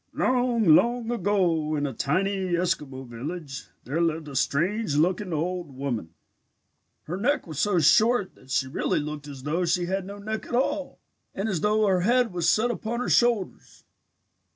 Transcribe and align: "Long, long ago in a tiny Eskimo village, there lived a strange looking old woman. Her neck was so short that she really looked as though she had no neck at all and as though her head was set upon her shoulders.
"Long, 0.13 0.65
long 0.65 1.11
ago 1.11 1.75
in 1.75 1.85
a 1.85 1.93
tiny 1.93 2.53
Eskimo 2.53 3.07
village, 3.07 3.67
there 3.83 4.01
lived 4.01 4.27
a 4.29 4.35
strange 4.35 4.95
looking 4.95 5.31
old 5.31 5.75
woman. 5.77 6.15
Her 7.03 7.17
neck 7.17 7.45
was 7.45 7.59
so 7.59 7.77
short 7.77 8.33
that 8.33 8.49
she 8.49 8.65
really 8.65 8.97
looked 8.99 9.27
as 9.27 9.43
though 9.43 9.63
she 9.63 9.85
had 9.85 10.07
no 10.07 10.17
neck 10.17 10.47
at 10.47 10.55
all 10.55 10.97
and 11.35 11.47
as 11.47 11.61
though 11.61 11.85
her 11.85 12.01
head 12.01 12.33
was 12.33 12.49
set 12.49 12.71
upon 12.71 12.99
her 12.99 13.09
shoulders. 13.09 13.83